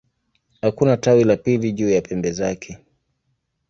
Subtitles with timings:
[0.61, 2.77] Hakuna tawi la pili juu ya pembe zake.